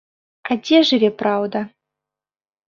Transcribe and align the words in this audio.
А 0.49 0.57
дзе 0.63 0.79
жыве 0.93 1.11
праўда? 1.21 1.59